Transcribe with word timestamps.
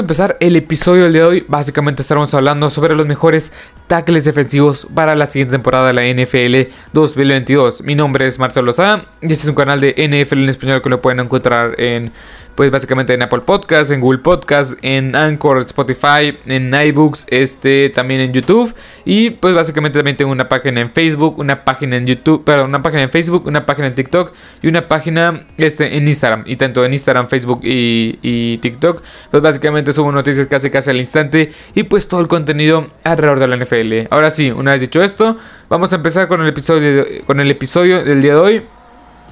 a 0.00 0.02
empezar 0.02 0.36
el 0.40 0.56
episodio 0.56 1.04
del 1.04 1.12
día 1.12 1.22
de 1.22 1.28
hoy. 1.28 1.44
Básicamente 1.46 2.00
estaremos 2.00 2.32
hablando 2.32 2.70
sobre 2.70 2.94
los 2.94 3.06
mejores 3.06 3.52
tackles 3.86 4.24
defensivos 4.24 4.88
para 4.94 5.14
la 5.14 5.26
siguiente 5.26 5.52
temporada 5.52 5.88
de 5.88 5.92
la 5.92 6.22
NFL 6.24 6.72
2022. 6.94 7.82
Mi 7.82 7.94
nombre 7.94 8.26
es 8.26 8.38
Marcelo 8.38 8.72
Sá 8.72 9.04
y 9.20 9.26
este 9.26 9.44
es 9.44 9.48
un 9.48 9.54
canal 9.54 9.78
de 9.78 9.90
NFL 9.90 10.38
en 10.38 10.48
español 10.48 10.80
que 10.80 10.88
lo 10.88 11.02
pueden 11.02 11.20
encontrar 11.20 11.78
en 11.78 12.12
pues 12.54 12.70
básicamente 12.70 13.14
en 13.14 13.22
Apple 13.22 13.40
Podcasts, 13.40 13.90
en 13.90 14.00
Google 14.00 14.18
Podcasts, 14.18 14.76
en 14.82 15.14
Anchor, 15.14 15.58
Spotify, 15.58 16.38
en 16.46 16.74
iBooks, 16.74 17.26
este 17.28 17.90
también 17.90 18.20
en 18.20 18.32
YouTube 18.32 18.74
y 19.04 19.30
pues 19.30 19.54
básicamente 19.54 19.98
también 19.98 20.16
tengo 20.16 20.32
una 20.32 20.48
página 20.48 20.80
en 20.80 20.92
Facebook, 20.92 21.38
una 21.38 21.64
página 21.64 21.96
en 21.96 22.06
YouTube, 22.06 22.44
perdón, 22.44 22.68
una 22.68 22.82
página 22.82 23.02
en 23.02 23.10
Facebook, 23.10 23.46
una 23.46 23.66
página 23.66 23.88
en 23.88 23.94
TikTok 23.94 24.32
y 24.62 24.68
una 24.68 24.88
página 24.88 25.46
este 25.56 25.96
en 25.96 26.08
Instagram 26.08 26.44
y 26.46 26.56
tanto 26.56 26.84
en 26.84 26.92
Instagram, 26.92 27.28
Facebook 27.28 27.60
y, 27.62 28.18
y 28.22 28.58
TikTok 28.58 29.02
pues 29.30 29.42
básicamente 29.42 29.92
subo 29.92 30.12
noticias 30.12 30.46
casi 30.46 30.70
casi 30.70 30.90
al 30.90 30.96
instante 30.96 31.52
y 31.74 31.84
pues 31.84 32.08
todo 32.08 32.20
el 32.20 32.28
contenido 32.28 32.88
alrededor 33.04 33.38
de 33.38 33.48
la 33.48 33.56
NFL. 33.56 34.08
Ahora 34.10 34.30
sí, 34.30 34.50
una 34.50 34.72
vez 34.72 34.80
dicho 34.80 35.02
esto, 35.02 35.36
vamos 35.68 35.92
a 35.92 35.96
empezar 35.96 36.28
con 36.28 36.40
el 36.40 36.48
episodio 36.48 37.04
con 37.26 37.40
el 37.40 37.50
episodio 37.50 38.04
del 38.04 38.22
día 38.22 38.34
de 38.34 38.40
hoy. 38.40 38.79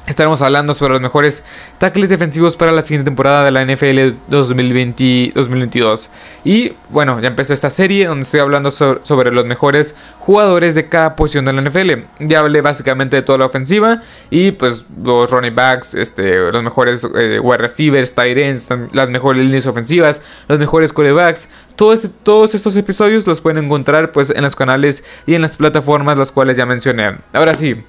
Estaremos 0.09 0.41
hablando 0.41 0.73
sobre 0.73 0.95
los 0.95 1.03
mejores 1.03 1.45
tackles 1.77 2.09
defensivos 2.09 2.57
para 2.57 2.73
la 2.73 2.80
siguiente 2.80 3.11
temporada 3.11 3.45
de 3.45 3.51
la 3.51 3.62
NFL 3.62 4.17
2020-2022. 4.31 6.09
Y 6.45 6.73
bueno, 6.89 7.21
ya 7.21 7.29
empecé 7.29 7.53
esta 7.53 7.69
serie 7.69 8.07
donde 8.07 8.23
estoy 8.23 8.41
hablando 8.41 8.71
sobre, 8.71 9.33
los 9.33 9.45
mejores 9.45 9.95
jugadores 10.19 10.75
de 10.75 10.89
cada 10.89 11.15
posición 11.15 11.45
de 11.45 11.53
la 11.53 11.61
NFL. 11.61 11.91
Ya 12.21 12.41
hablé 12.41 12.62
básicamente 12.62 13.17
de 13.17 13.23
toda 13.23 13.37
la 13.37 13.45
ofensiva 13.45 14.03
y 14.31 14.53
pues 14.53 14.87
los 15.05 15.31
running 15.31 15.55
backs, 15.55 15.93
este, 15.93 16.53
los 16.53 16.62
mejores 16.62 17.06
eh, 17.15 17.39
wide 17.39 17.59
receivers, 17.59 18.15
tight 18.15 18.39
ends, 18.39 18.67
las 18.93 19.11
mejores 19.11 19.45
líneas 19.45 19.67
ofensivas, 19.67 20.22
los 20.48 20.59
mejores 20.59 20.95
corebacks. 20.95 21.50
Este, 21.93 22.09
todos 22.22 22.55
estos 22.55 22.75
episodios 22.77 23.27
los 23.27 23.43
pueden 23.43 23.62
encontrar 23.62 24.11
pues 24.12 24.31
en 24.31 24.43
los 24.43 24.56
canales 24.56 25.05
y 25.27 25.34
en 25.34 25.43
las 25.43 25.59
plataformas 25.59 26.17
las 26.17 26.33
cuales 26.33 26.56
ya 26.56 26.65
mencioné. 26.65 27.19
Ahora 27.34 27.53
sí. 27.53 27.84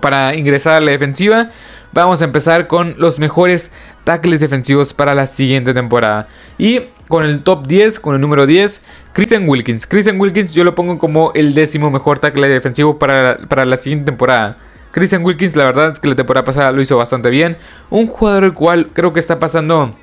Para 0.00 0.34
ingresar 0.34 0.74
a 0.74 0.80
la 0.80 0.90
defensiva, 0.90 1.50
vamos 1.92 2.22
a 2.22 2.24
empezar 2.24 2.66
con 2.66 2.94
los 2.98 3.18
mejores 3.18 3.72
tackles 4.04 4.40
defensivos 4.40 4.94
para 4.94 5.14
la 5.14 5.26
siguiente 5.26 5.74
temporada. 5.74 6.28
Y 6.58 6.82
con 7.08 7.24
el 7.24 7.42
top 7.42 7.66
10, 7.66 8.00
con 8.00 8.14
el 8.14 8.20
número 8.20 8.46
10, 8.46 8.82
Christian 9.12 9.48
Wilkins. 9.48 9.86
Christian 9.86 10.18
Wilkins 10.20 10.54
yo 10.54 10.64
lo 10.64 10.74
pongo 10.74 10.98
como 10.98 11.32
el 11.34 11.54
décimo 11.54 11.90
mejor 11.90 12.18
tackle 12.18 12.48
defensivo 12.48 12.98
para, 12.98 13.38
para 13.48 13.64
la 13.64 13.76
siguiente 13.76 14.06
temporada. 14.06 14.56
Christian 14.92 15.24
Wilkins, 15.24 15.56
la 15.56 15.64
verdad 15.64 15.92
es 15.92 16.00
que 16.00 16.08
la 16.08 16.14
temporada 16.14 16.44
pasada 16.44 16.70
lo 16.72 16.80
hizo 16.80 16.96
bastante 16.96 17.30
bien. 17.30 17.56
Un 17.90 18.06
jugador 18.06 18.44
el 18.44 18.52
cual 18.52 18.88
creo 18.92 19.12
que 19.12 19.20
está 19.20 19.38
pasando 19.38 19.94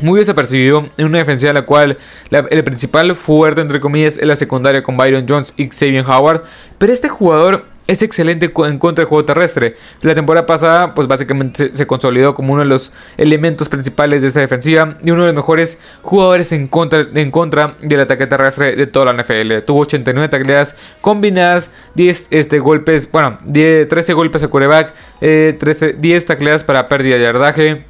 muy 0.00 0.20
desapercibido 0.20 0.88
en 0.96 1.06
una 1.06 1.18
defensiva 1.18 1.50
en 1.50 1.56
la 1.56 1.66
cual 1.66 1.98
el 2.30 2.64
principal 2.64 3.14
fuerte, 3.16 3.60
entre 3.60 3.80
comillas, 3.80 4.16
es 4.16 4.26
la 4.26 4.36
secundaria 4.36 4.82
con 4.82 4.96
Byron 4.96 5.26
Jones 5.28 5.52
y 5.56 5.68
Xavier 5.68 6.04
Howard. 6.06 6.44
Pero 6.78 6.92
este 6.92 7.08
jugador 7.08 7.66
es 7.90 8.02
excelente 8.02 8.52
en 8.66 8.78
contra 8.78 9.02
del 9.02 9.08
juego 9.08 9.24
terrestre. 9.24 9.74
La 10.02 10.14
temporada 10.14 10.46
pasada, 10.46 10.94
pues 10.94 11.08
básicamente 11.08 11.74
se, 11.74 11.86
consolidó 11.88 12.34
como 12.34 12.52
uno 12.52 12.62
de 12.62 12.68
los 12.68 12.92
elementos 13.16 13.68
principales 13.68 14.22
de 14.22 14.28
esta 14.28 14.38
defensiva 14.38 14.96
y 15.02 15.10
uno 15.10 15.22
de 15.22 15.28
los 15.28 15.36
mejores 15.36 15.80
jugadores 16.02 16.52
en 16.52 16.68
contra, 16.68 17.04
del 17.04 18.00
ataque 18.00 18.28
terrestre 18.28 18.76
de 18.76 18.86
toda 18.86 19.12
la 19.12 19.20
NFL. 19.20 19.64
Tuvo 19.66 19.80
89 19.80 20.28
tacleadas 20.28 20.76
combinadas, 21.00 21.70
10 21.96 22.28
este, 22.30 22.60
golpes, 22.60 23.10
bueno, 23.10 23.38
13 23.52 24.12
golpes 24.12 24.44
a 24.44 24.48
coreback, 24.48 24.94
13, 25.18 25.86
eh, 25.86 25.96
10 25.98 26.26
tacleadas 26.26 26.62
para 26.62 26.86
pérdida 26.86 27.16
de 27.16 27.22
yardaje. 27.24 27.89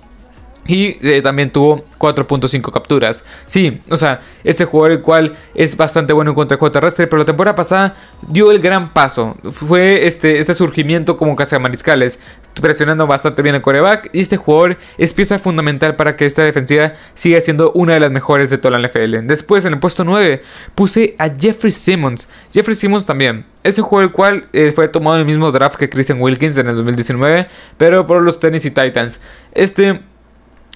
Y 0.67 0.99
eh, 1.07 1.23
también 1.23 1.51
tuvo 1.51 1.85
4.5 1.99 2.71
capturas. 2.71 3.25
Sí, 3.47 3.81
o 3.91 3.97
sea, 3.97 4.21
este 4.45 4.65
jugador 4.65 4.93
el 4.93 5.01
cual 5.01 5.35
es 5.55 5.77
bastante 5.77 6.13
bueno 6.13 6.31
en 6.31 6.35
contra 6.35 6.55
del 6.55 6.61
juego 6.61 6.73
terrestre, 6.73 7.07
pero 7.07 7.19
la 7.19 7.25
temporada 7.25 7.55
pasada 7.55 7.95
dio 8.29 8.51
el 8.51 8.61
gran 8.61 8.93
paso. 8.93 9.37
Fue 9.51 10.07
este, 10.07 10.39
este 10.39 10.55
surgimiento 10.55 11.17
como 11.17 11.35
mariscales, 11.61 12.21
presionando 12.61 13.07
bastante 13.07 13.43
bien 13.43 13.55
el 13.55 13.63
coreback. 13.63 14.11
Y 14.13 14.21
este 14.21 14.37
jugador 14.37 14.79
es 14.99 15.15
pieza 15.15 15.39
fundamental 15.39 15.97
para 15.97 16.17
que 16.17 16.27
esta 16.27 16.43
defensiva 16.43 16.93
siga 17.15 17.41
siendo 17.41 17.73
una 17.73 17.95
de 17.95 18.01
las 18.01 18.11
mejores 18.11 18.51
de 18.51 18.59
toda 18.59 18.79
la 18.79 18.87
NFL. 18.87 19.27
Después, 19.27 19.65
en 19.65 19.75
el 19.75 19.81
puesto 19.81 20.05
9, 20.05 20.43
puse 20.75 21.15
a 21.19 21.31
Jeffrey 21.31 21.73
Simmons. 21.73 22.29
Jeffrey 22.53 22.77
Simmons 22.77 23.07
también. 23.07 23.47
Ese 23.63 23.83
jugador 23.83 24.11
el 24.11 24.13
cual 24.13 24.49
eh, 24.53 24.73
fue 24.75 24.89
tomado 24.89 25.17
en 25.17 25.21
el 25.21 25.27
mismo 25.27 25.51
draft 25.53 25.77
que 25.77 25.91
Christian 25.91 26.21
Wilkins 26.21 26.57
en 26.57 26.69
el 26.69 26.77
2019, 26.77 27.49
pero 27.77 28.07
por 28.07 28.23
los 28.23 28.41
Tennessee 28.41 28.71
Titans. 28.71 29.21
Este 29.53 30.01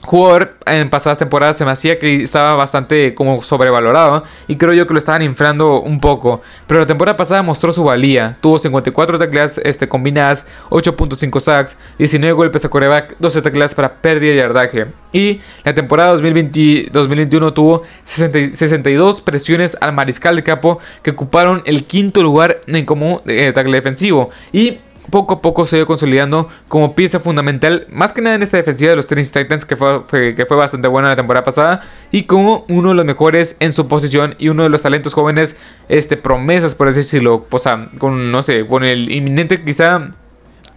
jugador 0.04 0.56
en 0.66 0.90
pasadas 0.90 1.18
temporadas 1.18 1.56
se 1.56 1.64
me 1.64 1.70
hacía 1.70 1.98
que 1.98 2.22
estaba 2.22 2.54
bastante 2.54 3.14
como 3.14 3.42
sobrevalorado 3.42 4.24
y 4.46 4.56
creo 4.56 4.72
yo 4.72 4.86
que 4.86 4.92
lo 4.92 4.98
estaban 4.98 5.22
inflando 5.22 5.80
un 5.80 6.00
poco. 6.00 6.42
Pero 6.66 6.80
la 6.80 6.86
temporada 6.86 7.16
pasada 7.16 7.42
mostró 7.42 7.72
su 7.72 7.84
valía. 7.84 8.36
Tuvo 8.40 8.58
54 8.58 9.18
tacleadas 9.18 9.58
este, 9.64 9.88
combinadas, 9.88 10.46
8.5 10.70 11.40
sacks, 11.40 11.76
19 11.98 12.32
golpes 12.32 12.64
a 12.64 12.68
coreback, 12.68 13.16
12 13.18 13.42
tacleadas 13.42 13.74
para 13.74 13.94
pérdida 13.94 14.32
de 14.32 14.36
yardaje. 14.36 14.86
Y 15.12 15.40
la 15.64 15.74
temporada 15.74 16.12
2020, 16.12 16.90
2021 16.92 17.52
tuvo 17.52 17.82
62 18.04 19.22
presiones 19.22 19.76
al 19.80 19.92
mariscal 19.92 20.36
de 20.36 20.42
campo 20.42 20.78
que 21.02 21.10
ocuparon 21.10 21.62
el 21.66 21.84
quinto 21.84 22.22
lugar 22.22 22.60
en 22.66 22.84
como 22.84 23.22
eh, 23.26 23.52
tackle 23.54 23.76
defensivo. 23.76 24.30
Y 24.52 24.80
poco 25.10 25.34
a 25.34 25.42
poco 25.42 25.66
se 25.66 25.76
ha 25.76 25.78
ido 25.78 25.86
consolidando 25.86 26.48
como 26.68 26.94
pieza 26.94 27.20
fundamental, 27.20 27.86
más 27.90 28.12
que 28.12 28.22
nada 28.22 28.36
en 28.36 28.42
esta 28.42 28.56
defensiva 28.56 28.90
de 28.90 28.96
los 28.96 29.06
Tennessee 29.06 29.42
Titans, 29.42 29.64
que 29.64 29.76
fue, 29.76 30.04
que 30.34 30.46
fue 30.46 30.56
bastante 30.56 30.88
buena 30.88 31.08
la 31.08 31.16
temporada 31.16 31.44
pasada, 31.44 31.80
y 32.10 32.24
como 32.24 32.64
uno 32.68 32.90
de 32.90 32.94
los 32.94 33.04
mejores 33.04 33.56
en 33.60 33.72
su 33.72 33.88
posición 33.88 34.34
y 34.38 34.48
uno 34.48 34.62
de 34.62 34.68
los 34.68 34.82
talentos 34.82 35.14
jóvenes, 35.14 35.56
este, 35.88 36.16
promesas, 36.16 36.74
por 36.74 36.88
así 36.88 36.98
decirlo, 36.98 37.46
o 37.50 37.58
sea, 37.58 37.90
con, 37.98 38.32
no 38.32 38.42
sé, 38.42 38.66
con 38.66 38.84
el 38.84 39.10
inminente 39.12 39.62
quizá 39.62 40.10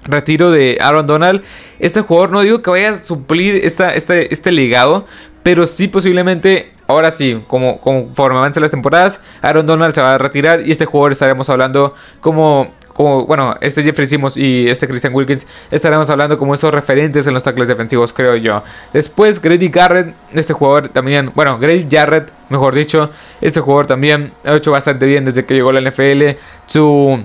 retiro 0.06 0.52
de 0.52 0.78
Aaron 0.82 1.08
Donald, 1.08 1.42
este 1.80 2.02
jugador 2.02 2.32
no 2.32 2.42
digo 2.42 2.62
que 2.62 2.70
vaya 2.70 2.92
a 2.92 3.04
suplir 3.04 3.56
esta, 3.56 3.94
este, 3.94 4.34
este 4.34 4.52
legado, 4.52 5.06
pero 5.44 5.66
sí 5.66 5.88
posiblemente, 5.88 6.72
ahora 6.88 7.12
sí, 7.12 7.42
como 7.48 7.80
conforme 7.80 8.38
avancen 8.38 8.62
las 8.62 8.72
temporadas, 8.72 9.22
Aaron 9.42 9.66
Donald 9.66 9.94
se 9.96 10.02
va 10.02 10.16
a 10.16 10.18
retirar 10.18 10.62
y 10.66 10.72
este 10.72 10.86
jugador 10.86 11.14
estaremos 11.14 11.50
hablando 11.50 11.94
como 12.20 12.74
como, 12.98 13.28
bueno, 13.28 13.56
este 13.62 13.84
Jeffrey 13.84 14.08
Simmons 14.08 14.36
y 14.36 14.68
este 14.68 14.88
Christian 14.88 15.14
Wilkins 15.14 15.46
estaremos 15.70 16.10
hablando 16.10 16.36
como 16.36 16.56
esos 16.56 16.74
referentes 16.74 17.28
en 17.28 17.36
los 17.36 17.44
tackles 17.44 17.68
defensivos, 17.68 18.12
creo 18.12 18.36
yo. 18.36 18.64
Después, 18.92 19.40
Grady 19.40 19.70
Garrett, 19.70 20.16
este 20.34 20.54
jugador 20.54 20.90
también, 20.90 21.32
bueno, 21.36 21.60
Grady 21.60 21.88
Jarrett, 21.90 22.34
mejor 22.50 22.74
dicho, 22.74 23.12
este 23.40 23.60
jugador 23.60 23.86
también 23.86 24.34
ha 24.44 24.56
hecho 24.56 24.72
bastante 24.72 25.06
bien 25.06 25.26
desde 25.26 25.46
que 25.46 25.54
llegó 25.54 25.70
a 25.70 25.74
la 25.74 25.82
NFL. 25.82 26.38
Su 26.66 27.24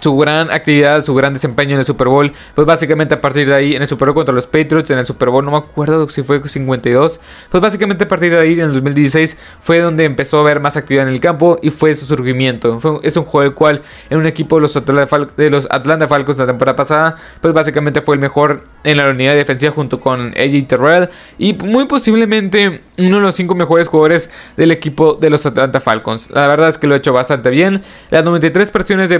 su 0.00 0.16
gran 0.16 0.50
actividad, 0.50 1.04
su 1.04 1.14
gran 1.14 1.32
desempeño 1.32 1.74
en 1.74 1.80
el 1.80 1.86
Super 1.86 2.08
Bowl, 2.08 2.32
pues 2.54 2.66
básicamente 2.66 3.14
a 3.14 3.20
partir 3.20 3.48
de 3.48 3.54
ahí, 3.54 3.74
en 3.74 3.82
el 3.82 3.88
Super 3.88 4.08
Bowl 4.08 4.16
contra 4.16 4.34
los 4.34 4.46
Patriots, 4.46 4.90
en 4.90 4.98
el 4.98 5.06
Super 5.06 5.30
Bowl, 5.30 5.44
no 5.44 5.52
me 5.52 5.58
acuerdo 5.58 6.08
si 6.08 6.22
fue 6.22 6.46
52, 6.46 7.20
pues 7.50 7.60
básicamente 7.60 8.04
a 8.04 8.08
partir 8.08 8.32
de 8.32 8.40
ahí, 8.40 8.52
en 8.54 8.60
el 8.60 8.72
2016, 8.74 9.36
fue 9.60 9.78
donde 9.80 10.04
empezó 10.04 10.38
a 10.38 10.40
haber 10.40 10.60
más 10.60 10.76
actividad 10.76 11.08
en 11.08 11.14
el 11.14 11.20
campo 11.20 11.58
y 11.62 11.70
fue 11.70 11.94
su 11.94 12.06
surgimiento. 12.06 13.00
es 13.02 13.16
un 13.16 13.24
juego 13.24 13.48
el 13.48 13.54
cual 13.54 13.82
en 14.10 14.18
un 14.18 14.26
equipo 14.26 14.56
de 14.56 14.62
los, 14.62 14.76
Atlanta 14.76 15.26
de 15.36 15.50
los 15.50 15.66
Atlanta 15.70 16.08
Falcons 16.08 16.38
la 16.38 16.46
temporada 16.46 16.76
pasada, 16.76 17.16
pues 17.40 17.54
básicamente 17.54 18.00
fue 18.00 18.16
el 18.16 18.20
mejor 18.20 18.64
en 18.84 18.96
la 18.96 19.08
unidad 19.08 19.34
defensiva 19.34 19.72
junto 19.72 20.00
con 20.00 20.34
AJ 20.36 20.66
Terrell 20.66 21.08
y 21.38 21.54
muy 21.54 21.86
posiblemente 21.86 22.82
uno 22.98 23.16
de 23.16 23.22
los 23.22 23.34
cinco 23.34 23.54
mejores 23.54 23.88
jugadores 23.88 24.30
del 24.56 24.70
equipo 24.70 25.14
de 25.14 25.30
los 25.30 25.46
Atlanta 25.46 25.80
Falcons. 25.80 26.30
La 26.30 26.46
verdad 26.46 26.68
es 26.68 26.78
que 26.78 26.86
lo 26.86 26.94
ha 26.94 26.98
hecho 26.98 27.12
bastante 27.12 27.50
bien. 27.50 27.82
Las 28.10 28.24
93 28.24 28.70
presiones 28.70 29.08
de 29.08 29.18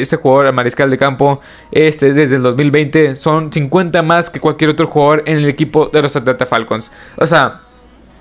este 0.00 0.16
jugador 0.16 0.52
mariscal 0.52 0.90
de 0.90 0.98
campo 0.98 1.40
este, 1.70 2.12
desde 2.12 2.36
el 2.36 2.42
2020 2.42 3.16
son 3.16 3.52
50 3.52 4.02
más 4.02 4.30
que 4.30 4.40
cualquier 4.40 4.70
otro 4.70 4.86
jugador 4.86 5.22
en 5.26 5.38
el 5.38 5.48
equipo 5.48 5.88
de 5.92 6.02
los 6.02 6.16
Atlanta 6.16 6.46
Falcons. 6.46 6.92
O 7.16 7.26
sea, 7.26 7.62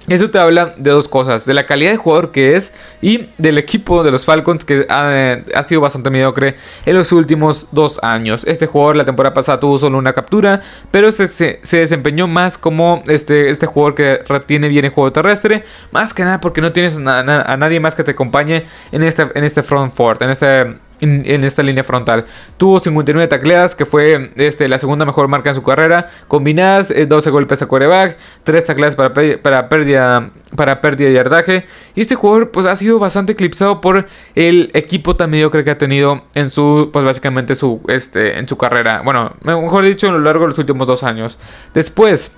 eso 0.07 0.31
te 0.31 0.39
habla 0.39 0.73
de 0.77 0.89
dos 0.89 1.07
cosas, 1.07 1.45
de 1.45 1.53
la 1.53 1.67
calidad 1.67 1.91
de 1.91 1.97
jugador 1.97 2.31
que 2.31 2.55
es 2.55 2.73
y 3.01 3.29
del 3.37 3.59
equipo 3.59 4.03
de 4.03 4.09
los 4.09 4.25
Falcons 4.25 4.65
que 4.65 4.87
ha, 4.89 5.63
sido 5.63 5.79
bastante 5.79 6.09
mediocre 6.09 6.55
en 6.87 6.95
los 6.95 7.11
últimos 7.11 7.67
dos 7.71 7.99
años. 8.01 8.43
Este 8.47 8.65
jugador 8.65 8.95
la 8.95 9.05
temporada 9.05 9.35
pasada 9.35 9.59
tuvo 9.59 9.77
solo 9.77 9.99
una 9.99 10.13
captura, 10.13 10.61
pero 10.89 11.11
se, 11.11 11.27
se, 11.27 11.77
desempeñó 11.77 12.27
más 12.27 12.57
como 12.57 13.03
este, 13.07 13.51
este 13.51 13.67
jugador 13.67 13.93
que 13.93 14.19
retiene 14.27 14.69
bien 14.69 14.85
el 14.85 14.91
juego 14.91 15.11
terrestre, 15.11 15.65
más 15.91 16.15
que 16.15 16.23
nada 16.23 16.41
porque 16.41 16.61
no 16.61 16.71
tienes 16.71 16.97
a, 16.97 17.57
nadie 17.57 17.79
más 17.79 17.93
que 17.93 18.03
te 18.03 18.11
acompañe 18.11 18.65
en 18.91 19.03
este, 19.03 19.27
en 19.35 19.43
este 19.43 19.61
front 19.61 19.93
fort, 19.93 20.19
en 20.23 20.31
este 20.31 20.77
en, 21.01 21.43
esta 21.43 21.63
línea 21.63 21.83
frontal. 21.83 22.25
Tuvo 22.57 22.79
59 22.79 23.27
tacleadas, 23.27 23.75
que 23.75 23.85
fue 23.85 24.31
este, 24.35 24.67
la 24.67 24.77
segunda 24.77 25.05
mejor 25.05 25.27
marca 25.27 25.49
en 25.49 25.55
su 25.55 25.63
carrera. 25.63 26.09
Combinadas, 26.27 26.93
12 27.07 27.29
eh, 27.29 27.31
golpes 27.31 27.61
a 27.61 27.67
coreback, 27.67 28.17
3 28.43 28.65
tacleadas 28.65 28.95
para, 28.95 29.69
pérdida, 29.69 30.29
para 30.55 30.81
pérdida 30.81 31.09
de 31.09 31.13
yardaje. 31.15 31.65
Y 31.95 32.01
este 32.01 32.15
jugador 32.15 32.51
pues, 32.51 32.65
ha 32.65 32.75
sido 32.75 32.99
bastante 32.99 33.33
eclipsado 33.33 33.81
por 33.81 34.07
el 34.35 34.71
equipo 34.73 35.15
tan 35.15 35.31
mediocre 35.31 35.63
que 35.63 35.71
ha 35.71 35.77
tenido 35.77 36.23
en 36.33 36.49
su, 36.49 36.89
pues 36.93 37.03
básicamente 37.03 37.55
su, 37.55 37.81
este, 37.87 38.37
en 38.39 38.47
su 38.47 38.57
carrera. 38.57 39.01
Bueno, 39.03 39.35
mejor 39.43 39.83
dicho, 39.83 40.07
a 40.07 40.11
lo 40.11 40.19
largo 40.19 40.41
de 40.41 40.49
los 40.49 40.59
últimos 40.59 40.87
dos 40.87 41.03
años. 41.03 41.39
Después... 41.73 42.31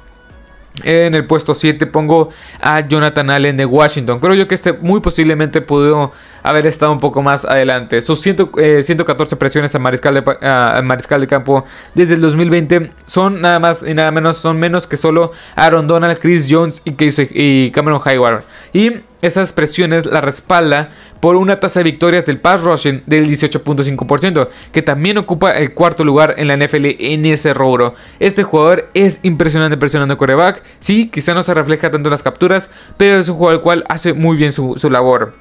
En 0.81 1.13
el 1.13 1.25
puesto 1.25 1.53
7 1.53 1.85
pongo 1.85 2.29
a 2.59 2.79
Jonathan 2.79 3.29
Allen 3.29 3.55
de 3.57 3.65
Washington. 3.65 4.19
Creo 4.19 4.33
yo 4.33 4.47
que 4.47 4.55
este 4.55 4.73
muy 4.73 5.01
posiblemente 5.01 5.61
pudo 5.61 6.11
haber 6.41 6.65
estado 6.65 6.91
un 6.91 6.99
poco 6.99 7.21
más 7.21 7.45
adelante. 7.45 8.01
Sus 8.01 8.21
114 8.21 8.55
eh, 8.57 9.37
presiones 9.37 9.75
al 9.75 9.81
mariscal, 9.81 10.15
de, 10.15 10.81
mariscal 10.81 11.21
de 11.21 11.27
campo 11.27 11.63
desde 11.93 12.15
el 12.15 12.21
2020 12.21 12.91
son 13.05 13.39
nada 13.41 13.59
más 13.59 13.83
y 13.87 13.93
nada 13.93 14.09
menos, 14.09 14.37
son 14.37 14.57
menos 14.57 14.87
que 14.87 14.97
solo 14.97 15.31
Aaron 15.55 15.87
Donald, 15.87 16.17
Chris 16.19 16.47
Jones 16.49 16.81
y, 16.85 16.95
y 17.31 17.71
Cameron 17.71 18.01
Hayward. 18.03 18.43
Y 18.73 19.03
estas 19.23 19.53
presiones 19.53 20.05
la 20.05 20.21
respalda 20.21 20.91
por 21.19 21.37
una 21.37 21.59
tasa 21.59 21.79
de 21.79 21.85
victorias 21.85 22.25
del 22.25 22.39
pass 22.39 22.61
rushing 22.61 23.03
del 23.05 23.27
18.5%, 23.27 24.49
que 24.71 24.81
también 24.81 25.17
ocupa 25.17 25.51
el 25.51 25.73
cuarto 25.73 26.03
lugar 26.03 26.35
en 26.37 26.49
la 26.49 26.57
NFL 26.57 26.85
en 26.99 27.25
ese 27.25 27.53
rubro. 27.53 27.95
Este 28.19 28.43
jugador 28.43 28.89
es 28.93 29.21
impresionante 29.23 29.77
presionando 29.77 30.17
coreback. 30.17 30.61
Sí, 30.79 31.09
quizá 31.09 31.33
no 31.33 31.41
se 31.41 31.53
refleja 31.53 31.89
tanto 31.89 32.09
en 32.09 32.11
las 32.11 32.21
capturas, 32.21 32.69
pero 32.97 33.15
es 33.15 33.29
un 33.29 33.37
jugador 33.37 33.55
el 33.55 33.61
cual 33.61 33.83
hace 33.87 34.13
muy 34.13 34.35
bien 34.35 34.51
su, 34.51 34.75
su 34.77 34.89
labor. 34.89 35.33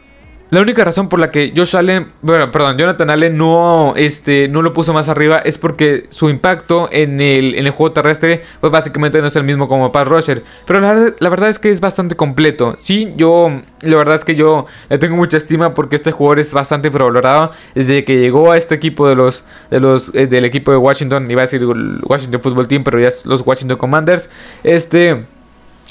La 0.52 0.60
única 0.60 0.84
razón 0.84 1.08
por 1.08 1.18
la 1.18 1.30
que 1.30 1.54
Josh 1.56 1.74
Allen, 1.74 2.12
bueno, 2.20 2.52
perdón, 2.52 2.76
Jonathan 2.76 3.08
Allen 3.08 3.38
no, 3.38 3.94
este, 3.96 4.48
no 4.48 4.60
lo 4.60 4.74
puso 4.74 4.92
más 4.92 5.08
arriba 5.08 5.38
es 5.38 5.56
porque 5.56 6.04
su 6.10 6.28
impacto 6.28 6.90
en 6.92 7.22
el, 7.22 7.54
en 7.54 7.64
el 7.64 7.72
juego 7.72 7.94
terrestre, 7.94 8.42
pues 8.60 8.70
básicamente 8.70 9.22
no 9.22 9.28
es 9.28 9.36
el 9.36 9.44
mismo 9.44 9.66
como 9.66 9.90
Pat 9.92 10.06
Rusher. 10.06 10.44
Pero 10.66 10.80
la, 10.80 11.30
verdad 11.30 11.48
es 11.48 11.58
que 11.58 11.70
es 11.70 11.80
bastante 11.80 12.16
completo. 12.16 12.74
Sí, 12.76 13.14
yo, 13.16 13.62
la 13.80 13.96
verdad 13.96 14.14
es 14.14 14.26
que 14.26 14.34
yo 14.34 14.66
le 14.90 14.98
tengo 14.98 15.16
mucha 15.16 15.38
estima 15.38 15.72
porque 15.72 15.96
este 15.96 16.12
jugador 16.12 16.40
es 16.40 16.52
bastante 16.52 16.88
infravalorado. 16.88 17.52
Desde 17.74 18.04
que 18.04 18.18
llegó 18.18 18.52
a 18.52 18.58
este 18.58 18.74
equipo 18.74 19.08
de 19.08 19.14
los, 19.14 19.44
de 19.70 19.80
los, 19.80 20.14
eh, 20.14 20.26
del 20.26 20.44
equipo 20.44 20.70
de 20.70 20.76
Washington, 20.76 21.30
iba 21.30 21.40
a 21.40 21.46
decir 21.46 21.64
Washington 21.64 22.42
Football 22.42 22.68
Team, 22.68 22.84
pero 22.84 23.00
ya 23.00 23.08
es 23.08 23.24
los 23.24 23.40
Washington 23.40 23.78
Commanders. 23.78 24.28
Este 24.62 25.24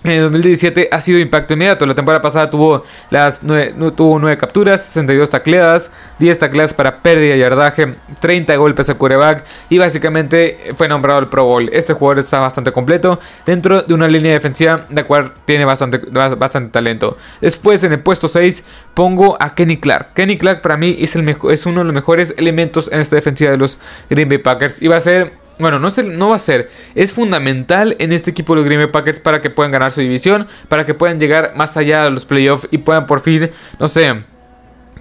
en 0.03 0.21
2017 0.21 0.89
ha 0.91 1.01
sido 1.01 1.19
impacto 1.19 1.53
inmediato. 1.53 1.85
La 1.85 1.95
temporada 1.95 2.21
pasada 2.21 2.49
tuvo, 2.49 2.83
las 3.09 3.43
9, 3.43 3.75
tuvo 3.95 4.19
9 4.19 4.37
capturas, 4.37 4.81
62 4.81 5.29
tacleadas, 5.29 5.91
10 6.19 6.39
tacleadas 6.39 6.73
para 6.73 7.01
pérdida 7.03 7.35
y 7.35 7.39
yardaje, 7.39 7.95
30 8.19 8.55
golpes 8.55 8.89
a 8.89 8.95
quarterback 8.95 9.43
y 9.69 9.77
básicamente 9.77 10.73
fue 10.75 10.87
nombrado 10.87 11.19
el 11.19 11.27
Pro 11.27 11.45
Bowl. 11.45 11.69
Este 11.71 11.93
jugador 11.93 12.19
está 12.19 12.39
bastante 12.39 12.71
completo 12.71 13.19
dentro 13.45 13.83
de 13.83 13.93
una 13.93 14.07
línea 14.07 14.33
defensiva 14.33 14.87
la 14.89 15.03
cual 15.03 15.33
tiene 15.45 15.65
bastante, 15.65 15.99
bastante 15.99 16.71
talento. 16.71 17.17
Después 17.39 17.83
en 17.83 17.93
el 17.93 17.99
puesto 17.99 18.27
6 18.27 18.63
pongo 18.93 19.37
a 19.39 19.55
Kenny 19.55 19.77
Clark. 19.77 20.13
Kenny 20.13 20.37
Clark 20.37 20.61
para 20.61 20.77
mí 20.77 20.97
es, 20.99 21.15
el 21.15 21.27
es 21.49 21.65
uno 21.65 21.79
de 21.79 21.85
los 21.85 21.93
mejores 21.93 22.33
elementos 22.37 22.89
en 22.91 22.99
esta 22.99 23.15
defensiva 23.15 23.51
de 23.51 23.57
los 23.57 23.77
Green 24.09 24.29
Bay 24.29 24.39
Packers 24.39 24.81
y 24.81 24.87
va 24.87 24.97
a 24.97 25.01
ser 25.01 25.40
bueno, 25.59 25.79
no, 25.79 25.89
no 25.89 26.29
va 26.29 26.35
a 26.35 26.39
ser. 26.39 26.69
Es 26.95 27.13
fundamental 27.13 27.95
en 27.99 28.13
este 28.13 28.31
equipo 28.31 28.53
de 28.53 28.61
los 28.61 28.65
Green 28.65 28.81
Bay 28.81 28.91
Packers 28.91 29.19
para 29.19 29.41
que 29.41 29.49
puedan 29.49 29.71
ganar 29.71 29.91
su 29.91 30.01
división, 30.01 30.47
para 30.67 30.85
que 30.85 30.93
puedan 30.93 31.19
llegar 31.19 31.53
más 31.55 31.77
allá 31.77 32.03
de 32.03 32.11
los 32.11 32.25
playoffs 32.25 32.67
y 32.71 32.79
puedan 32.79 33.05
por 33.05 33.21
fin, 33.21 33.51
no 33.79 33.87
sé, 33.87 34.23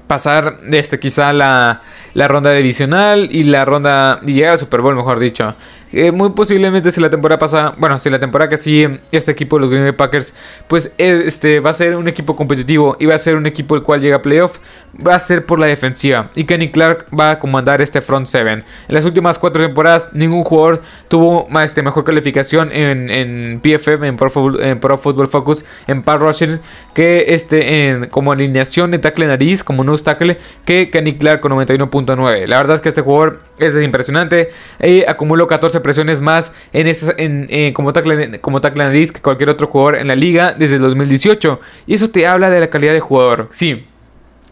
pasar 0.07 0.55
este, 0.73 0.99
quizá 0.99 1.33
la, 1.33 1.83
la 2.15 2.29
ronda 2.29 2.53
divisional 2.53 3.29
y 3.31 3.45
la 3.45 3.65
ronda 3.65 4.21
y 4.27 4.33
llegar 4.33 4.53
al 4.53 4.59
Super 4.59 4.81
Bowl, 4.81 4.97
mejor 4.97 5.19
dicho. 5.21 5.55
Eh, 5.93 6.13
muy 6.13 6.31
posiblemente 6.31 6.91
si 6.91 7.01
la 7.01 7.11
temporada 7.11 7.39
pasa, 7.39 7.75
bueno, 7.79 7.99
si 7.99 8.11
la 8.11 8.21
temporada 8.21 8.49
que 8.49 8.57
sigue 8.57 9.01
este 9.11 9.33
equipo 9.33 9.57
de 9.57 9.63
los 9.63 9.71
Green 9.71 9.85
Bay 9.85 9.93
Packers, 9.93 10.35
pues 10.69 10.93
eh, 10.99 11.23
este 11.27 11.61
va 11.61 11.71
a 11.71 11.73
ser 11.73 11.97
un 11.97 12.07
equipo 12.07 12.37
competitivo 12.37 12.97
y 13.01 13.07
va 13.07 13.15
a 13.15 13.19
ser 13.19 13.37
un 13.37 13.47
equipo 13.47 13.75
el 13.75 13.83
cual 13.83 14.01
llega 14.01 14.17
a 14.17 14.23
playoff, 14.23 14.59
va 15.05 15.15
a 15.15 15.19
ser 15.19 15.47
por 15.47 15.59
la 15.59 15.67
defensiva 15.67 16.31
y 16.35 16.45
Kenny 16.45 16.71
Clark 16.71 17.07
va 17.19 17.33
a 17.33 17.39
comandar 17.39 17.81
este 17.81 18.01
front 18.01 18.27
seven. 18.27 18.65
En 18.89 18.95
las 18.95 19.05
últimas 19.05 19.39
cuatro 19.39 19.63
temporadas 19.63 20.11
ningún 20.13 20.45
jugador 20.45 20.83
tuvo 21.09 21.49
este, 21.61 21.83
mejor 21.83 22.05
calificación 22.05 22.71
en, 22.73 23.11
en 23.11 23.61
PFF, 23.61 24.03
en 24.03 24.17
Pro, 24.17 24.99
Football 24.99 25.29
Focus, 25.29 25.65
en 25.87 26.03
Power 26.03 26.21
Rushing 26.21 26.61
que 26.95 27.27
este 27.29 27.89
en, 27.89 28.07
como 28.07 28.33
alineación 28.33 28.91
de 28.91 28.99
tackle 28.99 29.27
nariz, 29.27 29.65
como 29.65 29.85
nose 29.85 30.05
tackle, 30.05 30.39
que 30.65 30.91
Kenny 30.91 31.17
Clark 31.17 31.41
con 31.41 31.53
91.9. 31.53 32.47
La 32.47 32.59
verdad 32.59 32.77
es 32.77 32.81
que 32.81 32.89
este 32.89 33.03
jugador 33.03 33.41
es 33.59 33.75
impresionante 33.83 34.51
y 34.83 35.05
acumuló 35.05 35.47
14 35.47 35.80
presiones 35.81 36.21
más 36.21 36.53
en, 36.73 37.47
en, 37.51 37.73
como, 37.73 37.93
tackle, 37.93 38.41
como 38.41 38.61
tackle 38.61 38.85
nariz 38.85 39.13
que 39.13 39.21
cualquier 39.21 39.51
otro 39.51 39.67
jugador 39.67 39.97
en 39.97 40.09
la 40.09 40.17
liga 40.17 40.55
desde 40.57 40.77
el 40.77 40.83
2018. 40.83 41.61
Y 41.87 41.95
eso 41.95 42.09
te 42.09 42.27
habla 42.27 42.51
de 42.51 42.61
la 42.61 42.71
calidad 42.71 42.93
de 42.93 43.01
jugador. 43.01 43.49
Sí, 43.51 43.87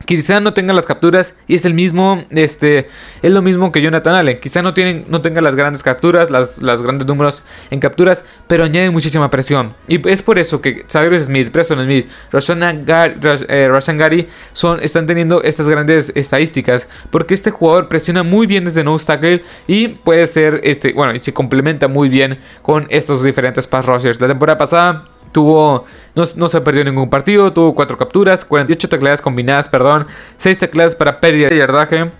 Quizá 0.09 0.41
no 0.41 0.55
tenga 0.55 0.73
las 0.73 0.87
capturas 0.87 1.37
y 1.47 1.55
es 1.55 1.67
el 1.67 1.75
mismo, 1.75 2.25
este, 2.31 2.89
es 3.21 3.31
lo 3.31 3.43
mismo 3.43 3.71
que 3.71 3.83
Jonathan 3.83 4.15
Allen. 4.15 4.41
Quizá 4.41 4.63
no, 4.63 4.73
tienen, 4.73 5.05
no 5.09 5.21
tenga 5.21 5.43
las 5.43 5.55
grandes 5.55 5.83
capturas, 5.83 6.31
las, 6.31 6.59
grandes 6.83 7.07
números 7.07 7.43
en 7.71 7.79
capturas, 7.79 8.25
pero 8.47 8.65
añade 8.65 8.89
muchísima 8.89 9.29
presión. 9.29 9.75
Y 9.87 10.09
es 10.09 10.23
por 10.23 10.39
eso 10.39 10.63
que 10.63 10.87
Cyrus 10.91 11.25
Smith, 11.25 11.51
Preston 11.51 11.85
Smith, 11.85 12.09
Roshan 12.33 12.87
Gary, 12.87 14.21
eh, 14.21 14.29
son, 14.55 14.81
están 14.83 15.05
teniendo 15.05 15.43
estas 15.43 15.69
grandes 15.69 16.11
estadísticas. 16.15 16.89
Porque 17.11 17.35
este 17.35 17.51
jugador 17.51 17.91
presiona 17.91 18.23
muy 18.23 18.47
bien 18.47 18.65
desde 18.65 18.85
nose 18.85 19.05
tackle 19.05 19.43
y 19.67 19.89
puede 19.89 20.27
ser, 20.27 20.63
este, 20.65 20.95
bueno, 20.95 21.15
y 21.15 21.19
se 21.19 21.35
complementa 21.35 21.87
muy 21.87 22.09
bien 22.09 22.41
con 22.63 22.87
estos 22.89 23.23
diferentes 23.23 23.67
pass 23.67 23.85
rushers. 23.85 24.23
La 24.23 24.29
temporada 24.29 24.57
pasada 24.57 25.05
Tuvo, 25.33 25.85
no, 26.15 26.49
se 26.49 26.61
perdió 26.61 26.85
ningún 26.85 27.11
partido, 27.11 27.53
tuvo 27.53 27.75
4 27.75 27.97
capturas, 27.97 28.45
48 28.45 28.89
tecladas 28.89 29.21
combinadas, 29.21 29.69
perdón, 29.69 30.07
6 30.37 30.59
tecladas 30.59 30.97
para 30.97 31.21
pérdida 31.21 31.49
de 31.49 31.59
yardaje 31.59 32.11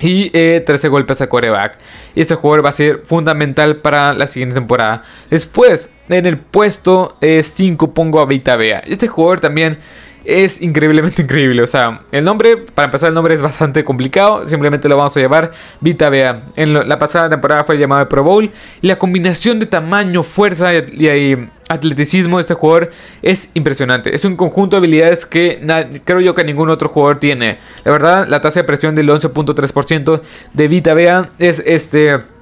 y 0.00 0.30
13 0.30 0.86
eh, 0.86 0.90
golpes 0.90 1.20
a 1.20 1.28
coreback. 1.28 1.78
Y 2.14 2.20
este 2.20 2.34
jugador 2.34 2.64
va 2.64 2.70
a 2.70 2.72
ser 2.72 3.02
fundamental 3.04 3.76
para 3.76 4.12
la 4.12 4.26
siguiente 4.26 4.54
temporada. 4.54 5.02
Después, 5.30 5.90
en 6.08 6.26
el 6.26 6.38
puesto 6.38 7.16
5 7.20 7.84
eh, 7.84 7.88
pongo 7.94 8.20
a 8.20 8.26
Vita 8.26 8.56
Bea. 8.56 8.82
Este 8.86 9.08
jugador 9.08 9.40
también 9.40 9.78
es 10.24 10.60
increíblemente 10.60 11.22
increíble. 11.22 11.62
O 11.62 11.66
sea, 11.66 12.02
el 12.12 12.24
nombre, 12.24 12.56
para 12.56 12.86
empezar, 12.86 13.08
el 13.08 13.14
nombre 13.14 13.34
es 13.34 13.42
bastante 13.42 13.84
complicado. 13.84 14.46
Simplemente 14.46 14.88
lo 14.88 14.96
vamos 14.96 15.16
a 15.16 15.20
llamar 15.20 15.52
Vita 15.80 16.08
Bea. 16.08 16.44
En 16.56 16.88
la 16.88 16.98
pasada 16.98 17.28
temporada 17.28 17.64
fue 17.64 17.78
llamado 17.78 18.08
Pro 18.08 18.24
Bowl. 18.24 18.50
Y 18.80 18.86
la 18.86 18.98
combinación 18.98 19.58
de 19.60 19.66
tamaño, 19.66 20.22
fuerza 20.22 20.74
y, 20.74 21.06
y 21.06 21.48
atleticismo 21.74 22.38
de 22.38 22.42
este 22.42 22.54
jugador 22.54 22.90
es 23.22 23.50
impresionante. 23.54 24.14
Es 24.14 24.24
un 24.24 24.36
conjunto 24.36 24.76
de 24.76 24.78
habilidades 24.78 25.26
que 25.26 25.60
creo 26.04 26.20
yo 26.20 26.34
que 26.34 26.44
ningún 26.44 26.70
otro 26.70 26.88
jugador 26.88 27.18
tiene. 27.18 27.58
La 27.84 27.92
verdad, 27.92 28.26
la 28.28 28.40
tasa 28.40 28.60
de 28.60 28.64
presión 28.64 28.94
del 28.94 29.08
11.3% 29.08 30.20
de 30.52 30.68
Vita 30.68 30.94
Bea 30.94 31.30
es 31.38 31.62
este 31.64 32.33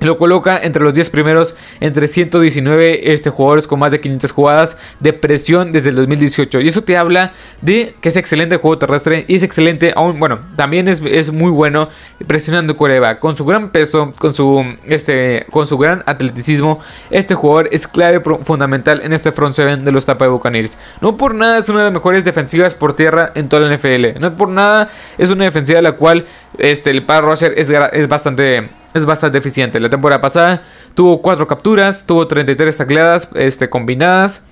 lo 0.00 0.18
coloca 0.18 0.58
entre 0.58 0.82
los 0.82 0.94
10 0.94 1.10
primeros, 1.10 1.54
entre 1.80 2.08
119 2.08 3.12
este, 3.12 3.30
jugadores 3.30 3.66
con 3.66 3.78
más 3.78 3.90
de 3.90 4.00
500 4.00 4.32
jugadas 4.32 4.76
de 5.00 5.12
presión 5.12 5.72
desde 5.72 5.90
el 5.90 5.96
2018. 5.96 6.60
Y 6.60 6.68
eso 6.68 6.82
te 6.82 6.96
habla 6.96 7.32
de 7.62 7.94
que 8.00 8.08
es 8.08 8.16
excelente 8.16 8.56
el 8.56 8.60
juego 8.60 8.78
terrestre 8.78 9.24
y 9.28 9.36
es 9.36 9.42
excelente, 9.42 9.92
aún, 9.96 10.18
bueno, 10.20 10.38
también 10.56 10.88
es, 10.88 11.02
es 11.02 11.32
muy 11.32 11.50
bueno 11.50 11.88
presionando 12.26 12.76
Coreba. 12.76 13.18
Con 13.18 13.36
su 13.36 13.44
gran 13.44 13.70
peso, 13.70 14.12
con 14.18 14.34
su, 14.34 14.64
este, 14.86 15.46
con 15.50 15.66
su 15.66 15.78
gran 15.78 16.02
atleticismo, 16.06 16.80
este 17.10 17.34
jugador 17.34 17.68
es 17.72 17.86
clave 17.86 18.22
fundamental 18.42 19.00
en 19.02 19.12
este 19.12 19.32
front 19.32 19.54
seven 19.54 19.84
de 19.84 19.92
los 19.92 20.04
Tampa 20.04 20.28
Buccaneers. 20.28 20.78
No 21.00 21.16
por 21.16 21.34
nada 21.34 21.58
es 21.58 21.68
una 21.68 21.80
de 21.80 21.84
las 21.84 21.92
mejores 21.92 22.24
defensivas 22.24 22.74
por 22.74 22.94
tierra 22.94 23.32
en 23.34 23.48
toda 23.48 23.66
la 23.66 23.74
NFL. 23.74 24.20
No 24.20 24.36
por 24.36 24.48
nada 24.48 24.88
es 25.18 25.30
una 25.30 25.44
defensiva 25.44 25.80
la 25.80 25.92
cual 25.92 26.26
este, 26.58 26.90
el 26.90 27.04
par 27.04 27.24
rusher 27.24 27.54
es, 27.56 27.70
es 27.70 28.08
bastante 28.08 28.70
es 28.94 29.04
bastante 29.04 29.38
eficiente. 29.38 29.80
La 29.80 29.90
temporada 29.90 30.20
pasada 30.20 30.62
tuvo 30.94 31.22
4 31.22 31.46
capturas, 31.46 32.04
tuvo 32.06 32.26
33 32.26 32.76
tacleadas 32.76 33.28
este, 33.34 33.68
combinadas 33.68 34.42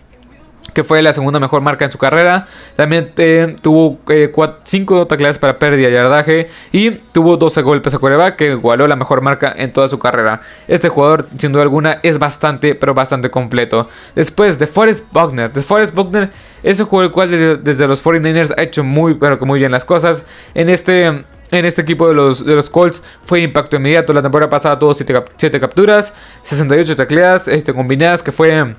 que 0.72 0.82
fue 0.82 1.02
la 1.02 1.12
segunda 1.12 1.38
mejor 1.38 1.60
marca 1.60 1.84
en 1.84 1.90
su 1.90 1.98
carrera. 1.98 2.46
También 2.76 3.12
eh, 3.16 3.54
tuvo 3.62 3.98
5 4.64 5.02
eh, 5.02 5.06
tacleadas 5.06 5.38
para 5.38 5.58
pérdida 5.58 5.88
y 5.88 5.92
yardaje 5.92 6.48
y 6.72 6.90
tuvo 6.90 7.36
12 7.36 7.62
golpes 7.62 7.94
a 7.94 7.98
coreback 7.98 8.36
que 8.36 8.50
igualó 8.50 8.86
la 8.86 8.96
mejor 8.96 9.20
marca 9.20 9.54
en 9.56 9.72
toda 9.72 9.88
su 9.88 9.98
carrera. 9.98 10.40
Este 10.66 10.88
jugador, 10.88 11.28
sin 11.38 11.52
duda 11.52 11.62
alguna, 11.62 12.00
es 12.02 12.18
bastante, 12.18 12.74
pero 12.74 12.94
bastante 12.94 13.30
completo. 13.30 13.88
Después 14.14 14.58
de 14.58 14.66
Forrest 14.66 15.06
Buckner. 15.12 15.52
De 15.52 15.62
Forrest 15.62 15.94
Buckner 15.94 16.30
es 16.62 16.80
un 16.80 16.86
jugador 16.86 17.10
el 17.10 17.12
cual 17.12 17.62
desde, 17.62 17.86
los 17.86 18.04
49ers 18.04 18.54
ha 18.56 18.62
hecho 18.62 18.82
muy, 18.82 19.14
pero 19.14 19.38
que 19.38 19.44
muy 19.44 19.60
bien 19.60 19.70
las 19.70 19.84
cosas. 19.84 20.24
En 20.54 20.68
este 20.68 21.24
en 21.58 21.64
este 21.64 21.82
equipo 21.82 22.08
de 22.08 22.14
los, 22.14 22.44
de 22.44 22.54
los 22.54 22.70
Colts 22.70 23.02
fue 23.22 23.40
impacto 23.40 23.76
inmediato. 23.76 24.12
La 24.12 24.22
temporada 24.22 24.50
pasada 24.50 24.78
tuvo 24.78 24.94
7 24.94 25.60
capturas, 25.60 26.14
68 26.42 26.96
tacleadas 26.96 27.48
este, 27.48 27.72
combinadas, 27.72 28.22
que 28.22 28.32
fue 28.32 28.74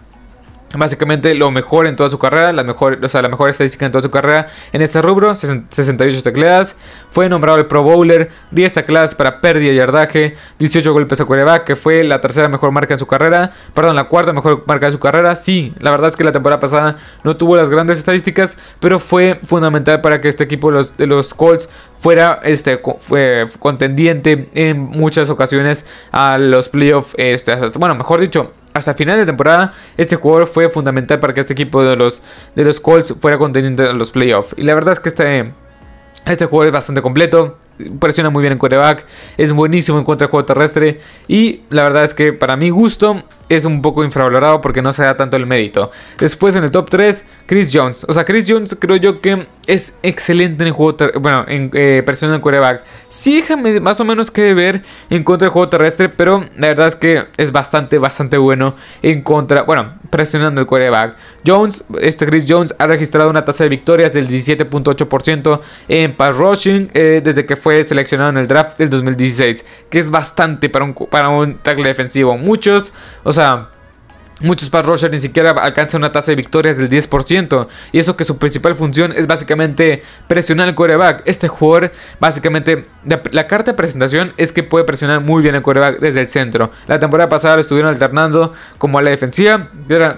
básicamente 0.78 1.34
lo 1.36 1.52
mejor 1.52 1.88
en 1.88 1.96
toda 1.96 2.10
su 2.10 2.20
carrera, 2.20 2.54
la 2.54 2.64
mejor, 2.64 3.00
o 3.04 3.10
sea, 3.10 3.22
la 3.22 3.30
mejor 3.30 3.50
estadística 3.50 3.86
en 3.86 3.92
toda 3.92 4.02
su 4.02 4.12
carrera. 4.12 4.48
En 4.74 4.82
ese 4.82 5.02
rubro, 5.02 5.36
68 5.36 6.24
tecleadas, 6.24 6.76
fue 7.12 7.30
nombrado 7.30 7.58
el 7.58 7.66
Pro 7.66 7.84
Bowler, 7.84 8.30
10 8.52 8.74
tecleadas 8.74 9.16
para 9.16 9.42
pérdida 9.42 9.72
y 9.72 9.76
yardaje, 9.76 10.36
18 10.60 10.94
golpes 10.94 11.22
a 11.22 11.26
quarterback, 11.26 11.64
que 11.64 11.76
fue 11.76 12.04
la 12.04 12.22
tercera 12.22 12.50
mejor 12.50 12.72
marca 12.72 12.94
en 12.94 13.00
su 13.00 13.08
carrera, 13.08 13.52
perdón, 13.74 13.96
la 13.96 14.06
cuarta 14.06 14.34
mejor 14.34 14.64
marca 14.66 14.88
de 14.88 14.92
su 14.92 15.00
carrera, 15.00 15.36
sí, 15.36 15.74
la 15.80 15.92
verdad 15.92 16.10
es 16.10 16.16
que 16.16 16.24
la 16.24 16.32
temporada 16.32 16.60
pasada 16.60 16.98
no 17.24 17.38
tuvo 17.38 17.56
las 17.56 17.70
grandes 17.70 17.98
estadísticas, 17.98 18.58
pero 18.80 19.00
fue 19.00 19.40
fundamental 19.46 20.02
para 20.02 20.22
que 20.22 20.28
este 20.28 20.44
equipo 20.44 20.72
de 20.72 20.78
los, 20.78 20.98
de 20.98 21.08
los 21.08 21.34
Colts 21.34 21.70
fuera 22.00 22.40
este, 22.44 22.80
fue 23.00 23.48
contendiente 23.60 24.50
en 24.54 24.80
muchas 24.80 25.30
ocasiones 25.30 25.86
a 26.12 26.38
los 26.38 26.70
playoffs, 26.70 27.14
este, 27.18 27.56
bueno, 27.78 27.96
mejor 27.96 28.22
dicho, 28.22 28.52
hasta 28.76 28.94
final 28.94 29.18
de 29.18 29.26
temporada, 29.26 29.72
este 29.98 30.18
jugador 30.18 30.48
fue 30.48 30.70
fundamental 30.70 31.20
para 31.20 31.34
que 31.34 31.40
este 31.40 31.54
equipo 31.54 31.84
de 31.84 31.96
los, 31.96 32.22
de 32.56 32.66
los 32.66 32.80
Colts 32.82 33.16
fuera 33.20 33.38
contendiente 33.38 33.86
en 33.86 33.98
los 33.98 34.12
playoffs. 34.12 34.54
Y 34.58 34.64
la 34.64 34.76
verdad 34.76 34.94
es 34.94 35.00
que 35.00 35.10
este, 35.10 35.54
este 36.26 36.46
jugador 36.46 36.68
es 36.68 36.74
bastante 36.74 37.02
completo 37.02 37.58
presiona 38.00 38.30
muy 38.30 38.42
bien 38.42 38.54
en 38.54 38.60
quarterback, 38.60 39.06
es 39.38 39.52
buenísimo 39.52 39.98
en 39.98 40.04
contra 40.04 40.26
del 40.26 40.32
juego 40.32 40.46
terrestre 40.46 41.02
y 41.28 41.62
la 41.70 41.84
verdad 41.84 42.04
es 42.04 42.14
que 42.14 42.34
para 42.34 42.56
mi 42.56 42.70
gusto 42.70 43.24
es 43.50 43.66
un 43.66 43.82
poco 43.82 44.04
infravalorado 44.04 44.62
porque 44.62 44.82
no 44.82 44.94
se 44.94 45.04
da 45.04 45.18
tanto 45.18 45.36
el 45.38 45.46
mérito. 45.46 45.92
Después 46.18 46.56
en 46.56 46.64
el 46.64 46.72
top 46.72 46.90
3, 46.90 47.26
Chris 47.46 47.72
Jones. 47.74 48.06
O 48.08 48.14
sea, 48.14 48.26
Chris 48.26 48.46
Jones 48.48 48.78
creo 48.80 48.96
yo 48.96 49.22
que 49.22 49.48
es 49.68 49.96
excelente 50.04 50.64
en 50.64 50.68
el 50.68 50.74
juego, 50.74 50.98
bueno, 51.20 51.46
en 51.48 51.72
eh, 51.74 52.04
presión 52.06 52.40
quarterback. 52.40 52.84
Sí, 53.08 53.38
déjame 53.42 53.80
más 53.80 54.00
o 54.00 54.06
menos 54.06 54.32
que 54.32 54.54
ver 54.54 54.84
en 55.10 55.24
contra 55.24 55.46
del 55.46 55.52
juego 55.52 55.70
terrestre, 55.70 56.10
pero 56.10 56.46
la 56.58 56.68
verdad 56.68 56.88
es 56.88 56.96
que 56.96 57.26
es 57.38 57.52
bastante, 57.52 57.98
bastante 57.98 58.38
bueno 58.38 58.76
en 59.02 59.22
contra, 59.22 59.64
bueno, 59.64 59.96
presionando 60.10 60.62
el 60.62 60.68
quarterback. 60.68 61.16
Jones, 61.46 61.84
este 62.02 62.26
Chris 62.26 62.46
Jones 62.48 62.76
ha 62.78 62.88
registrado 62.88 63.30
una 63.30 63.46
tasa 63.46 63.64
de 63.64 63.70
victorias 63.70 64.14
del 64.14 64.28
17.8% 64.28 65.60
en 65.88 66.16
pass 66.16 66.38
rushing 66.38 66.90
eh, 66.94 67.22
desde 67.24 67.46
que 67.46 67.56
fue 67.56 67.84
seleccionado 67.84 68.30
en 68.32 68.38
el 68.38 68.48
draft 68.48 68.78
del 68.78 68.90
2016, 68.90 69.66
que 69.90 70.00
es 70.00 70.10
bastante 70.10 70.70
para 70.70 70.86
un, 70.86 70.94
para 70.94 71.30
un 71.30 71.58
tackle 71.58 71.88
defensivo. 71.88 72.38
Muchos, 72.38 72.94
o 73.24 73.34
sea, 73.34 73.70
Muchos 74.42 74.70
pass 74.70 74.86
rushers 74.86 75.14
ni 75.14 75.20
siquiera 75.20 75.52
alcanzan 75.52 76.02
una 76.02 76.12
tasa 76.12 76.32
de 76.32 76.36
victorias 76.36 76.78
del 76.78 76.90
10%. 76.90 77.68
Y 77.94 78.00
eso 78.00 78.18
que 78.18 78.26
su 78.26 78.38
principal 78.38 78.76
función 78.76 79.14
es 79.14 79.28
básicamente 79.28 80.04
presionar 80.28 80.68
el 80.68 80.76
quarterback. 80.76 81.24
Este 81.26 81.48
jugador, 81.48 81.94
básicamente, 82.20 82.86
la, 83.06 83.48
carta 83.48 83.72
de 83.72 83.78
presentación 83.78 84.34
es 84.38 84.52
que 84.52 84.64
puede 84.64 84.86
presionar 84.86 85.22
muy 85.22 85.42
bien 85.42 85.56
el 85.56 85.62
quarterback 85.62 86.00
desde 86.00 86.22
el 86.22 86.28
centro. 86.28 86.72
La 86.88 87.00
temporada 87.00 87.30
pasada 87.30 87.56
lo 87.56 87.62
estuvieron 87.62 87.90
alternando 87.90 88.54
como 88.78 88.98
a 88.98 89.02
la 89.02 89.12
defensiva. 89.12 89.70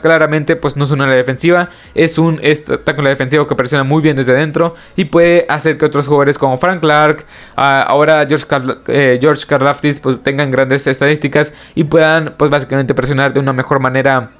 Claramente, 0.01 0.55
pues 0.55 0.77
no 0.77 0.85
es 0.85 0.91
una 0.91 1.05
ala 1.05 1.15
defensiva, 1.15 1.69
es 1.93 2.17
un 2.17 2.39
la 2.41 3.09
defensivo 3.09 3.47
que 3.47 3.55
presiona 3.55 3.83
muy 3.83 4.01
bien 4.01 4.15
desde 4.15 4.33
dentro 4.33 4.75
y 4.95 5.05
puede 5.05 5.45
hacer 5.49 5.77
que 5.77 5.85
otros 5.85 6.07
jugadores 6.07 6.37
como 6.37 6.57
Frank 6.57 6.81
Clark, 6.81 7.25
ah, 7.55 7.85
ahora 7.87 8.25
George, 8.27 8.45
eh, 8.87 9.17
George 9.21 9.45
Karlaftis, 9.47 9.99
pues 9.99 10.21
tengan 10.23 10.51
grandes 10.51 10.87
estadísticas 10.87 11.53
y 11.75 11.83
puedan, 11.83 12.35
pues 12.37 12.49
básicamente 12.49 12.93
presionar 12.93 13.33
de 13.33 13.39
una 13.39 13.53
mejor 13.53 13.79
manera 13.79 14.31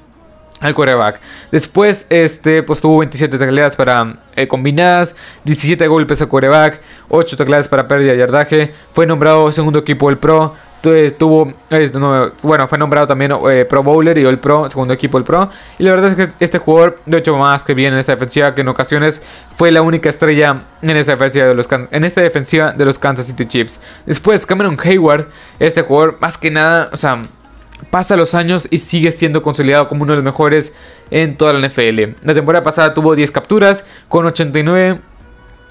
al 0.60 0.74
quarterback. 0.74 1.20
Después, 1.52 2.06
este, 2.10 2.64
pues 2.64 2.82
tuvo 2.82 3.00
27 3.00 3.38
tacleadas 3.38 3.76
para 3.76 4.18
eh, 4.36 4.48
combinadas, 4.48 5.16
17 5.44 5.88
golpes 5.88 6.22
al 6.22 6.28
quarterback, 6.28 6.82
8 7.10 7.38
tacleadas 7.38 7.68
para 7.68 7.88
pérdida 7.88 8.14
de 8.14 8.18
yardaje. 8.18 8.74
Fue 8.94 9.06
nombrado 9.06 9.52
segundo 9.52 9.80
equipo 9.80 10.10
del 10.10 10.18
Pro. 10.18 10.54
Tuvo, 11.18 11.52
bueno, 12.44 12.66
fue 12.70 12.78
nombrado 12.78 13.08
también 13.08 13.34
eh, 13.50 13.66
Pro 13.66 13.84
Bowler 13.84 14.18
y 14.18 14.24
el 14.24 14.40
Pro, 14.40 14.70
segundo 14.70 14.94
equipo 14.94 15.18
del 15.18 15.26
Pro. 15.26 15.50
Y 15.78 15.84
la 15.84 15.92
verdad 15.92 16.18
es 16.18 16.30
que 16.30 16.36
este 16.40 16.60
jugador, 16.60 17.00
de 17.06 17.18
hecho, 17.18 17.36
más 17.36 17.66
que 17.66 17.74
bien 17.74 17.92
en 17.92 18.00
esta 18.00 18.14
defensiva, 18.14 18.56
que 18.56 18.62
en 18.62 18.70
ocasiones 18.70 19.22
fue 19.56 19.70
la 19.72 19.82
única 19.82 20.08
estrella 20.08 20.64
en 20.82 20.96
esta 20.96 21.12
defensiva 21.12 21.46
de 21.46 21.56
los, 21.56 21.68
en 21.72 22.04
esta 22.06 22.22
defensiva 22.22 22.72
de 22.72 22.86
los 22.86 23.00
Kansas 23.00 23.26
City 23.26 23.46
Chiefs. 23.46 23.82
Después, 24.06 24.46
Cameron 24.46 24.78
Hayward, 24.82 25.28
este 25.60 25.82
jugador, 25.82 26.18
más 26.22 26.38
que 26.38 26.52
nada, 26.52 26.90
o 26.94 26.98
sea 26.98 27.22
pasa 27.90 28.16
los 28.16 28.34
años 28.34 28.68
y 28.72 28.80
sigue 28.80 29.12
siendo 29.12 29.42
consolidado 29.42 29.88
como 29.88 30.04
uno 30.04 30.14
de 30.14 30.18
los 30.18 30.26
mejores 30.26 30.74
en 31.12 31.38
toda 31.38 31.54
la 31.54 31.68
NFL. 31.68 32.16
La 32.24 32.34
temporada 32.34 32.64
pasada 32.64 32.94
tuvo 32.94 33.16
10 33.16 33.32
capturas 33.32 33.86
con 34.10 34.26
89 34.26 35.00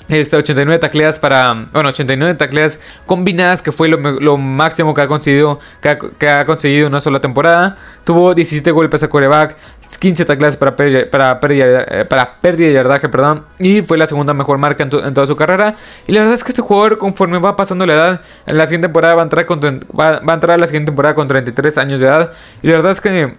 este, 0.08 0.36
89 0.36 0.78
tacleas 0.78 1.18
para. 1.18 1.68
Bueno, 1.72 1.88
89 1.88 2.34
tacleas 2.34 2.78
combinadas, 3.06 3.60
que 3.60 3.72
fue 3.72 3.88
lo, 3.88 4.38
máximo 4.38 4.94
que 4.94 5.00
ha 5.00 5.08
conseguido. 5.08 5.58
Que 5.80 6.28
ha, 6.28 6.44
conseguido 6.44 6.86
en 6.86 6.92
una 6.92 7.00
sola 7.00 7.20
temporada. 7.20 7.76
Tuvo 8.04 8.34
17 8.34 8.70
golpes 8.70 9.02
a 9.02 9.08
coreback, 9.08 9.56
15 9.98 10.24
tacleas 10.24 10.56
para, 10.56 10.74
para, 10.76 11.40
pérdida, 11.40 11.84
eh, 11.88 12.04
para 12.04 12.40
pérdida 12.40 12.68
de 12.68 12.74
yardaje, 12.74 13.08
perdón. 13.08 13.44
Y 13.58 13.82
fue 13.82 13.96
la 13.96 14.06
segunda 14.06 14.34
mejor 14.34 14.58
marca 14.58 14.82
en, 14.82 14.90
toda 14.90 15.26
su 15.26 15.36
carrera. 15.36 15.76
Y 16.06 16.12
la 16.12 16.20
verdad 16.20 16.34
es 16.34 16.44
que 16.44 16.50
este 16.50 16.62
jugador, 16.62 16.98
conforme 16.98 17.38
va 17.38 17.56
pasando 17.56 17.86
la 17.86 17.94
edad, 17.94 18.20
en 18.46 18.58
la 18.58 18.66
siguiente 18.66 18.88
temporada 18.88 19.14
va 19.14 19.22
a 19.22 19.24
entrar, 19.24 19.46
con, 19.46 19.60
va, 19.60 20.20
va 20.20 20.32
a 20.32 20.34
entrar 20.34 20.52
a 20.52 20.58
la 20.58 20.66
siguiente 20.66 20.90
temporada 20.90 21.14
con 21.14 21.28
33 21.28 21.78
años 21.78 22.00
de 22.00 22.06
edad. 22.06 22.32
Y 22.62 22.68
la 22.68 22.76
verdad 22.76 22.92
es 22.92 23.00
que 23.00 23.36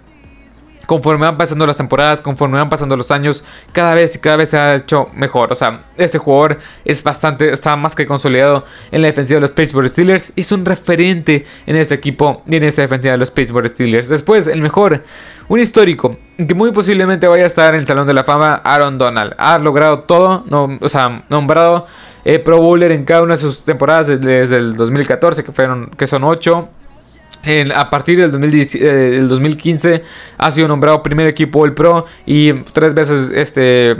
conforme 0.87 1.25
van 1.25 1.37
pasando 1.37 1.67
las 1.67 1.77
temporadas, 1.77 2.21
conforme 2.21 2.57
van 2.57 2.69
pasando 2.69 2.95
los 2.95 3.11
años, 3.11 3.43
cada 3.73 3.93
vez 3.93 4.15
y 4.15 4.19
cada 4.19 4.37
vez 4.37 4.49
se 4.49 4.57
ha 4.57 4.75
hecho 4.75 5.09
mejor. 5.13 5.51
O 5.51 5.55
sea, 5.55 5.85
este 5.97 6.17
jugador 6.17 6.57
es 6.83 7.03
bastante, 7.03 7.51
está 7.51 7.75
más 7.75 7.93
que 7.93 8.07
consolidado 8.07 8.63
en 8.89 9.01
la 9.03 9.07
defensiva 9.07 9.37
de 9.37 9.41
los 9.41 9.51
Pittsburgh 9.51 9.89
Steelers. 9.89 10.33
Es 10.35 10.51
un 10.51 10.65
referente 10.65 11.45
en 11.67 11.75
este 11.75 11.93
equipo 11.93 12.41
y 12.47 12.55
en 12.55 12.63
esta 12.63 12.81
defensiva 12.81 13.11
de 13.11 13.17
los 13.17 13.29
Pittsburgh 13.29 13.67
Steelers. 13.67 14.09
Después, 14.09 14.47
el 14.47 14.61
mejor, 14.61 15.03
un 15.49 15.59
histórico, 15.59 16.17
que 16.37 16.55
muy 16.55 16.71
posiblemente 16.71 17.27
vaya 17.27 17.43
a 17.43 17.47
estar 17.47 17.75
en 17.75 17.81
el 17.81 17.85
Salón 17.85 18.07
de 18.07 18.13
la 18.13 18.23
Fama, 18.23 18.61
Aaron 18.63 18.97
Donald. 18.97 19.35
Ha 19.37 19.57
logrado 19.59 19.99
todo, 19.99 20.45
no, 20.49 20.79
o 20.81 20.89
sea, 20.89 21.25
nombrado 21.29 21.85
eh, 22.23 22.39
Pro 22.39 22.61
Bowler 22.61 22.93
en 22.93 23.03
cada 23.03 23.23
una 23.23 23.33
de 23.33 23.41
sus 23.41 23.65
temporadas 23.65 24.07
desde 24.07 24.57
el 24.57 24.75
2014, 24.77 25.43
que, 25.43 25.51
fueron, 25.51 25.89
que 25.97 26.07
son 26.07 26.23
8 26.23 26.69
a 27.75 27.89
partir 27.89 28.17
del, 28.17 28.31
2015 28.31 29.93
eh, 29.93 30.03
ha 30.37 30.51
sido 30.51 30.67
nombrado 30.67 31.01
primer 31.01 31.27
equipo 31.27 31.59
All 31.59 31.73
Pro 31.73 32.05
y 32.25 32.53
tres 32.73 32.93
veces 32.93 33.31
este 33.33 33.95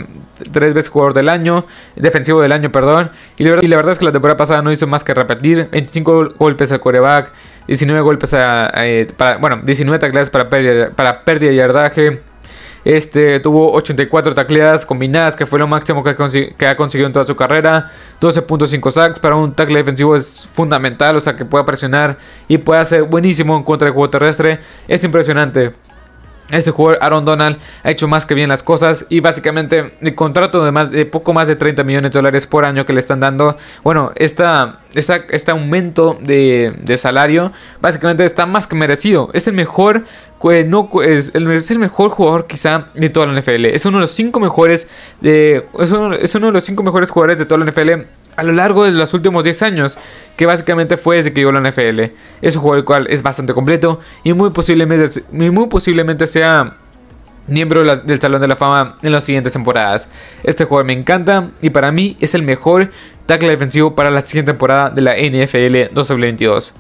tres 0.52 0.74
veces 0.74 0.90
jugador 0.90 1.14
del 1.14 1.30
año, 1.30 1.66
defensivo 1.96 2.42
del 2.42 2.52
año, 2.52 2.72
perdón. 2.72 3.12
Y 3.38 3.44
la, 3.44 3.76
verdad, 3.76 3.92
es 3.94 4.00
que 4.00 4.06
la 4.06 4.12
temporada 4.12 4.38
pasada 4.38 4.62
no 4.62 4.72
hizo 4.72 4.88
más 4.88 5.04
que 5.04 5.14
repetir 5.14 5.70
25 5.72 6.36
golpes 6.38 6.72
al 6.72 6.80
coreback, 6.80 7.32
19 7.68 8.02
golpes 8.02 8.34
a, 8.34 8.72
eh, 8.86 9.08
para, 9.16 9.38
bueno, 9.38 9.62
19 9.64 10.00
tacleadas 10.00 10.30
para 10.30 10.50
pérdida, 10.50 10.92
para 10.92 11.24
pérdida 11.24 11.50
de 11.50 11.56
yardaje, 11.56 12.22
este 12.96 13.42
tuvo 13.42 13.74
84 13.74 14.34
tacleadas 14.34 14.86
combinadas, 14.86 15.36
que 15.36 15.46
fue 15.46 15.60
lo 15.60 15.68
máximo 15.68 16.04
que, 16.04 16.12
ha 16.66 16.76
conseguido 16.78 17.08
en 17.08 17.12
toda 17.14 17.26
su 17.26 17.36
carrera. 17.36 17.92
12.5 18.22 18.92
sacks 18.92 19.20
para 19.20 19.36
un 19.36 19.54
tackle 19.54 19.80
defensivo 19.80 20.16
es 20.16 20.48
fundamental, 20.54 21.18
o 21.18 21.20
sea 21.20 21.36
que 21.36 21.44
pueda 21.44 21.66
presionar 21.66 22.18
y 22.48 22.58
pueda 22.58 22.86
ser 22.86 23.04
buenísimo 23.04 23.58
en 23.58 23.64
contra 23.64 23.88
del 23.88 23.94
juego 23.94 24.10
terrestre. 24.10 24.62
Es 24.88 25.04
impresionante. 25.04 25.74
Este 26.50 26.72
jugador, 26.72 27.00
Aaron 27.02 27.26
Donald, 27.26 27.58
ha 27.84 27.92
hecho 27.92 28.08
más 28.08 28.26
que 28.26 28.34
bien 28.34 28.48
las 28.48 28.64
cosas 28.64 29.06
y 29.10 29.20
básicamente 29.20 29.94
el 30.00 30.16
contrato 30.16 30.64
de, 30.64 30.72
más, 30.72 30.92
de 30.92 31.06
poco 31.06 31.34
más 31.34 31.50
de 31.50 31.58
30 31.58 31.84
millones 31.84 32.12
de 32.12 32.20
dólares 32.20 32.48
por 32.48 32.64
año 32.64 32.86
que 32.86 32.94
le 32.94 33.00
están 33.00 33.20
dando, 33.20 33.58
bueno, 33.84 34.14
esta, 34.16 34.80
este 34.94 35.52
aumento 35.52 36.18
de, 36.22 36.98
salario 36.98 37.52
básicamente 37.82 38.24
está 38.24 38.46
más 38.46 38.66
que 38.66 38.76
merecido. 38.76 39.30
Es 39.34 39.48
el 39.48 39.56
mejor, 39.56 40.06
no, 40.68 40.90
es, 41.04 41.36
el, 41.36 41.52
es 41.52 41.70
el 41.70 41.80
mejor 41.80 42.12
jugador 42.12 42.48
quizá 42.48 42.90
de 42.94 43.10
toda 43.10 43.26
la 43.26 43.40
NFL. 43.40 43.66
Es 43.66 43.86
uno 43.86 43.98
de 43.98 44.02
los 44.02 44.12
cinco 44.12 44.40
mejores, 44.40 44.88
de, 45.20 45.66
es 45.80 45.92
uno, 45.92 46.14
es 46.14 46.34
uno 46.34 46.48
de 46.48 46.54
los 46.54 46.64
cinco 46.64 46.82
mejores 46.82 47.10
jugadores 47.10 47.40
de 47.40 47.46
toda 47.46 47.66
la 47.66 47.70
NFL 47.70 48.08
a 48.38 48.44
lo 48.44 48.54
largo 48.54 48.86
de 48.86 48.92
los 48.92 49.14
últimos 49.14 49.44
10 49.44 49.62
años, 49.64 49.98
que 50.38 50.46
básicamente 50.46 50.96
fue 50.96 51.18
desde 51.18 51.34
que 51.34 51.42
llegó 51.42 51.52
la 51.52 51.60
NFL. 51.60 52.14
Es 52.42 52.56
un 52.56 52.62
juego 52.62 52.76
el 52.78 52.86
cual 52.86 53.08
es 53.10 53.22
bastante 53.24 53.54
completo 53.54 54.00
y 54.24 54.34
muy 54.34 54.52
posiblemente, 54.52 55.24
muy 55.32 55.68
posiblemente 55.68 56.28
sea 56.28 56.76
miembro 57.48 57.84
del 57.84 58.22
Salón 58.22 58.42
de 58.42 58.48
la 58.48 58.56
Fama 58.56 58.98
en 59.02 59.12
las 59.12 59.24
siguientes 59.24 59.54
temporadas. 59.54 60.10
Este 60.44 60.66
jugador 60.66 60.86
me 60.86 60.94
encanta 60.94 61.50
y 61.62 61.72
para 61.72 61.92
mí 61.92 62.16
es 62.20 62.36
el 62.36 62.44
mejor 62.44 62.92
tackle 63.26 63.50
defensivo 63.50 63.96
para 63.96 64.12
la 64.12 64.24
siguiente 64.24 64.52
temporada 64.52 64.90
de 64.90 65.02
la 65.02 65.16
NFL 65.16 65.94
2022. 65.94 66.74